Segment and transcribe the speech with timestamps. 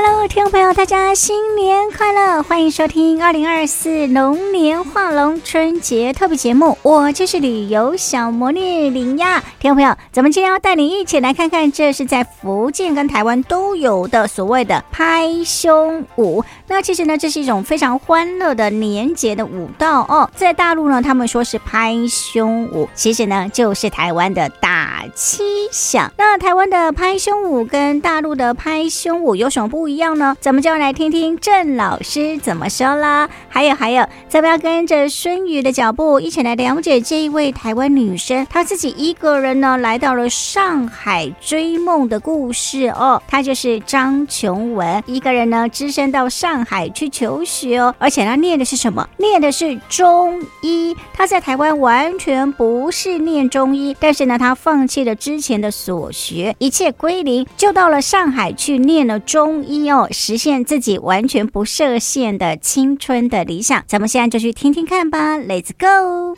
[0.00, 2.40] Hello，听众朋友，大家新年快乐！
[2.44, 9.40] 欢迎收听二零二四龙年画龙春节特别节目，我就是旅游小魔女林亚。
[9.58, 16.44] 听众朋友，咱们今天要带你一起来看看，这是在福建跟台湾都有的所谓的拍胸舞。
[16.68, 20.30] 那其实呢，这是一种非常欢乐的年节的舞蹈哦。
[20.36, 24.77] 在大陆呢，他们说是拍胸舞，其实呢就是台湾的大
[25.14, 26.12] 七响。
[26.16, 30.36] 那台湾的拍胸舞跟大陆的拍胸舞有什么不一样呢？
[30.40, 33.28] 咱们就要来听听郑老师怎么说啦。
[33.48, 43.20] 还有还有，咱们要跟着孙宇的脚步，一起来了解这一位台湾女生，她自己一个人呢来到了上海追梦的故事哦。
[43.26, 49.08] 她就是张琼文，一个人呢只身到上海去求学哦，而且她念的是什么？
[49.16, 50.96] 念的是中医。
[51.12, 59.90] 她在台湾完全不是念中医，但是呢，她放弃了之前的所学，一切归零，就到了上海去念了中医。
[59.90, 66.34] 哦实现自己完全不设限的青春的理想，咱们现在就去听听看吧，Let's go！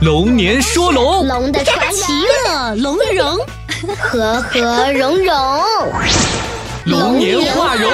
[0.00, 2.12] 龙年说龙，龙的传奇，其
[2.48, 3.38] 乐融融，
[3.98, 5.34] 和和融融，
[6.86, 7.90] 龙年画龙。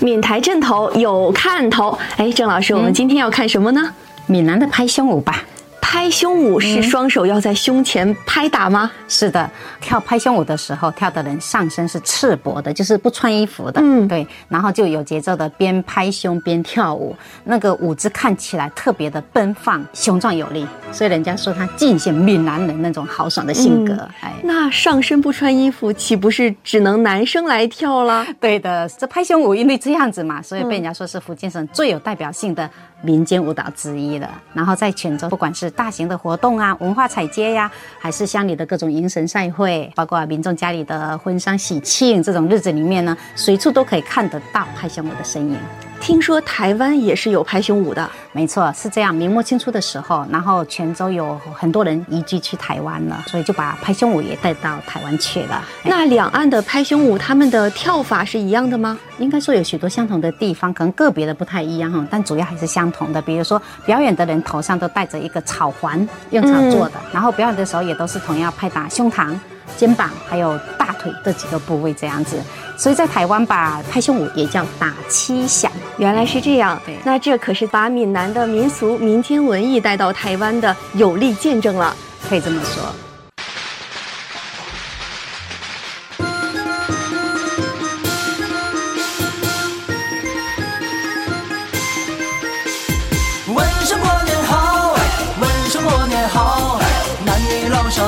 [0.00, 3.92] 闽台正头有看头，哎，郑老师，我们今天要看什么呢？
[4.26, 5.42] 闽南的拍胸舞吧。
[5.90, 8.90] 拍胸舞是双手要在胸前拍打吗？
[8.92, 9.50] 嗯、是的，
[9.80, 13.80] 跳拍胸舞的时候，跳的人上身是赤膊的，就是不穿衣服的。
[13.82, 23.94] 嗯，对，然后就有节奏的边拍胸边跳舞，那个舞姿看起来特别的奔放、雄壮有力，所以人家说他尽显闽南人那种豪爽的性格。
[23.94, 28.26] 嗯、哎，那上身不穿衣服，岂不是只能男生来跳了？
[28.38, 32.68] 对的，这拍胸舞因为这样子嘛，所以被人家说是福建省最有代表性的
[33.00, 34.28] 民间舞蹈之一了。
[34.52, 45.56] 然后在泉州，不管是大型的活动啊，文化采街呀，还是乡里的各种迎神赛会，包括民众家里的婚丧喜庆这种日子里面呢，随处都可以看得到拍胸舞的身影。
[46.00, 49.14] 听说台湾也是有拍胸舞的，没错，是这样。
[49.14, 55.62] 明末清初的时候，然后泉州有很多人移居去台湾了，所以就把拍胸舞也带到台湾去了。
[55.82, 58.98] 那两岸的拍胸舞，他们的跳法是一样的吗？
[59.18, 63.20] 应该说有许多相同的地方，可能个别的不太一样哈，但主要还是相同的。
[63.20, 69.34] 比如说表演的人头上都戴着一个草环，用草做的，嗯、然后表演的时候也都是同样拍打胸膛、
[69.76, 72.40] 肩膀还有大腿这几个部位这样子。
[72.76, 76.80] 所以在台湾把拍胸舞也叫打七响，原来是这样。
[76.86, 81.94] 对，那这可是把闽南的民俗民间文艺带到台湾的有力见证了，
[82.28, 83.07] 可以这么说。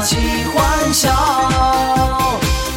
[0.02, 1.10] 齐欢笑。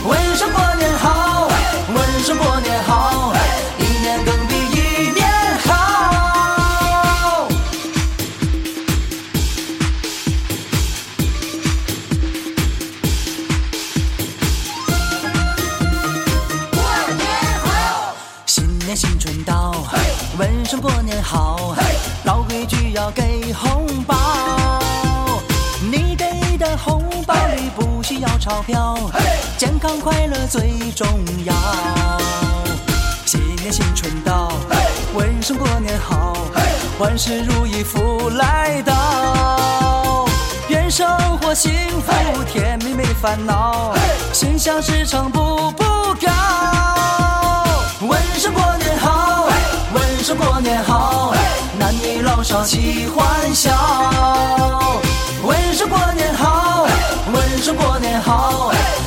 [0.06, 1.48] 问声过年好
[1.88, 3.34] 问声过年好
[3.80, 5.24] 一年更比一年
[5.60, 7.48] 好
[16.72, 16.78] 过
[17.16, 17.24] 年
[17.64, 18.16] 好。
[18.46, 19.74] 新年新春到
[20.38, 21.74] 问声过年好
[22.26, 23.33] 老规矩要给
[28.44, 28.98] 钞票，
[29.58, 31.08] 健康快乐最重
[31.46, 31.54] 要。
[33.26, 34.52] 新年新春到，
[35.14, 36.36] 问声过年好，
[37.00, 40.26] 万事如意福来到。
[40.68, 41.08] 愿生
[41.38, 41.72] 活幸
[42.02, 43.96] 福甜蜜没烦恼，
[44.34, 45.86] 心想事成步步
[46.22, 46.30] 高。
[48.02, 49.48] 问声过年好，
[49.94, 51.34] 问声过年好，
[51.80, 53.72] 男女老少齐欢笑。
[57.66, 58.34] 问声过年好。
[58.68, 59.03] 问声过年好，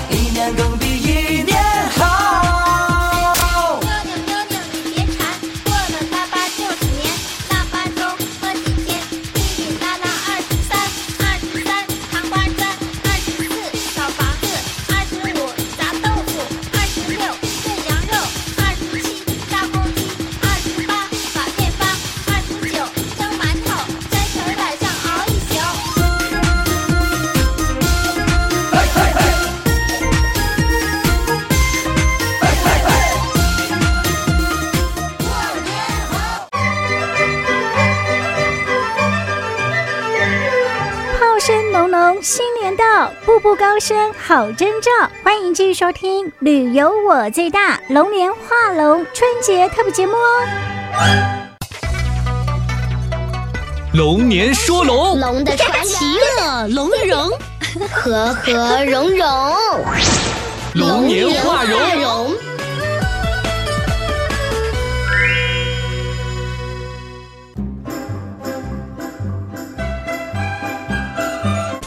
[47.90, 50.46] 龙年画龙春节特别节目哦。
[53.92, 56.06] 龙年说龙，龙的传奇
[56.40, 57.30] 乐龙融，
[57.92, 59.28] 和和融融，
[60.74, 62.55] 龙年画龙。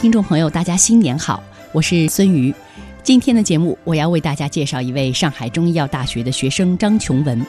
[0.00, 1.42] 听众朋友，大家新年好，
[1.72, 2.54] 我是孙瑜。
[3.02, 7.44] 今天的节目，我要为大家介绍一位上海中医药大学的学生张琼文。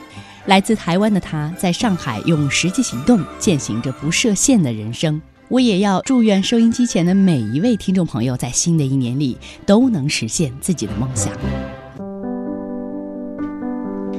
[0.47, 5.21] 来自台湾的他，在上海用实际行动践行着不设限的人生。
[5.47, 11.31] 我也要祝愿收音机前的每一位听众朋友，在新的一年里都能实现自己的梦想。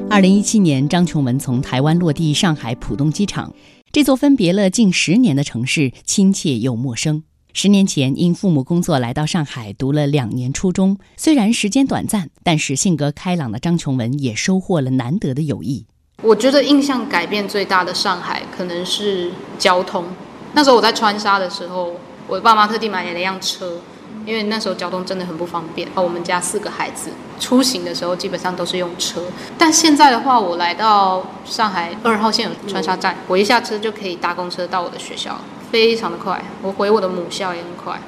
[0.08, 3.52] 二零一七年，张琼文从台湾落地上海浦东机场，
[3.92, 7.24] 这座分别了近十年的城市，亲切又陌生。
[7.54, 10.96] 十年前，因父母工作来到上海，读了两年初中。
[11.18, 15.84] 虽然时间短暂，但是性格开朗的张琼文也收获了难得的友谊。
[16.22, 20.06] 我觉得印象改变最大的上海，可能是交通。
[20.54, 21.94] 那时候我在川沙的时候，
[22.26, 23.78] 我爸妈特地买了一辆车，
[24.24, 25.86] 因为那时候交通真的很不方便。
[25.94, 29.22] 我们家四个孩子出行的时候，基本上都是用车。
[29.58, 35.38] 但现在的话，我来到上海二号线有川沙站，我一下车就可以搭公车到我的学校。
[35.72, 37.98] 非常的快，我回我的母校也很快。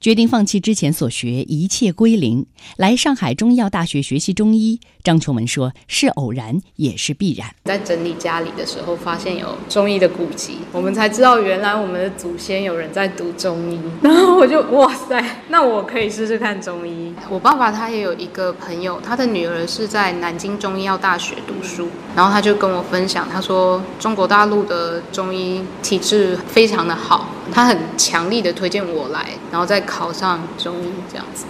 [0.00, 2.46] 决定放弃之前所学，一切归零，
[2.78, 4.80] 来上海中医药大学学习中医。
[5.02, 13.78] 张琼文说：“是偶然，也是必然。”在整理家里的时候，发现有中医的古籍，我们才知道原来我们的祖先有人在读中医。
[14.00, 17.12] 然后我就哇塞，那我可以试试看中医。
[17.28, 29.80] 我爸爸他也有一个朋友，他的女儿是在南京中医药大学读书，然后他就跟我分享，他说中国大陆的中医体质非常的好，他很强力的推荐我来，然后再。
[29.90, 31.46] 考上中医这样子，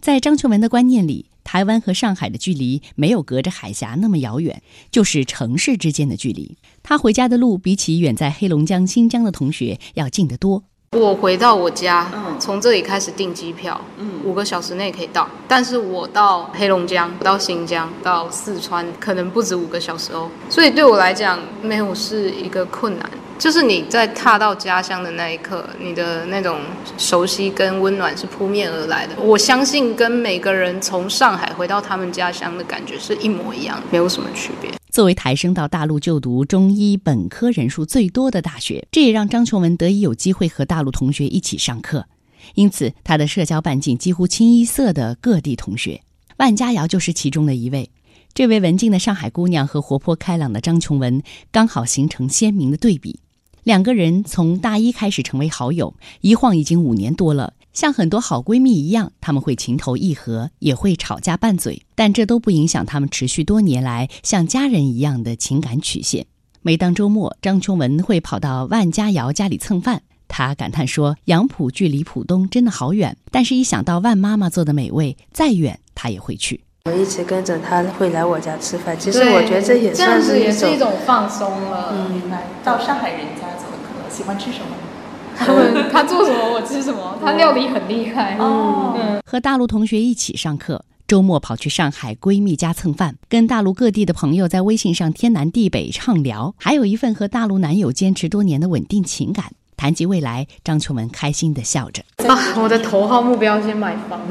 [0.00, 6.56] 在张秋文的观念里，台湾和上海的距离没有隔着海峡那么遥远，就是城市之间的距离。
[6.82, 10.62] 他回家的路比起远在黑龙江、新疆的同学要近得多。
[10.92, 12.08] 我回到我家，
[12.38, 13.80] 从这里开始订机票，
[14.22, 15.26] 五个小时内可以到。
[15.48, 20.30] 但是我到黑龙江、到新疆、到四川，可能不止五个小时哦。
[20.50, 23.10] 所以对我来讲，没有是一个困难。
[23.38, 26.60] 就是你在踏到家乡的那一刻，你的那种
[26.96, 29.14] 熟悉跟温暖是扑面而来的。
[29.20, 34.70] 我相信跟每个人从上海回到他们家乡的感觉是一模一样，没有什么区别。
[34.90, 42.06] 作为台生到大陆就读中医本科人数最多的大学，这也让张琼文得以有机会和大陆同学一起上课，
[42.54, 46.02] 因此他的社交半径几乎清一色的各地同学。
[46.36, 47.90] 万佳瑶就是其中的一位。
[48.34, 53.20] 这位文静的上海姑娘和活泼开朗的张琼文，刚好形成鲜明的对比。
[53.62, 57.52] 两个人从大一开始成为好友，一晃已经五年多了。
[57.74, 66.24] 像很多好闺蜜一样，她们会情投意合，也会吵架拌嘴，但这都不影响她们持续多年来像家人一样的情感曲线。
[66.62, 81.94] 每当周末，张琼文会跑到万佳瑶家里蹭饭，她感叹说：“杨浦距离浦东真的好远，但是一想到万妈妈做的美味，再远她也会去。”我一直跟着他会来我家吃饭，其实我觉得这也算是一种，也是一种放松了。
[81.94, 82.20] 嗯，
[82.64, 84.10] 到上海人家怎么客。
[84.10, 84.76] 喜欢吃什么？
[85.38, 87.16] 他们他做什么我吃什么。
[87.24, 88.94] 他料理很厉害哦。
[88.96, 99.52] 嗯，和大陆同学一起上课，周末跑去上海闺蜜家蹭饭，跟大陆各地的朋友在微信上天南地北畅聊，还有一份和大陆男友坚持多年的稳定情感。
[99.82, 104.20] 谈及未来，张秋文开心的笑着啊，我的头号目标先买房，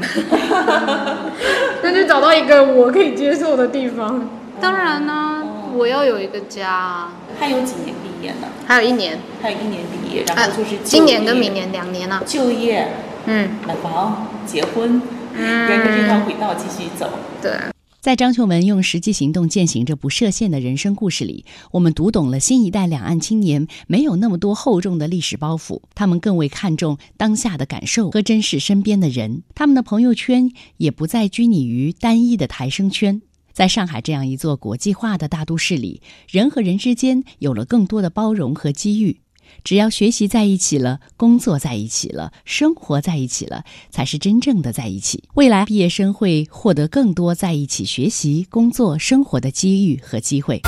[1.82, 4.26] 那就找到一个我可以接受的地方。
[4.58, 5.44] 当然呢、啊，
[5.74, 7.06] 我要有一个家。
[7.38, 8.48] 还有几年毕业呢？
[8.66, 12.22] 还有一年，还有一年毕业，然后就是今年跟明年两年了，啊。
[12.26, 12.88] 就业，
[13.26, 15.02] 嗯，买房，结婚，
[15.34, 17.10] 嗯，沿着这条轨道继续走。
[17.42, 17.52] 对，
[18.02, 33.22] 在张秀文用实际行动践行着不设限的人生故事里，我们读懂了新一代两岸青年没有那么多厚重的历史包袱，他们更为看重当下的感受和珍视身边的人，他们的朋友圈也不再拘泥于单一的台生圈。
[33.52, 39.20] 在上海这样一座国际化的大都市里，人和人之间有了更多的包容和机遇。
[39.64, 45.24] 只要学习在一起了，工作在一起了，生活在一起了，才是真正的在一起。
[45.34, 50.60] 未来毕业生会获得更多在一起学习、工作、生活的机遇和机会。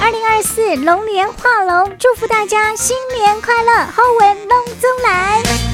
[0.00, 5.71] 二零二四龙年画龙，祝福大家新年快乐，好运龙中来。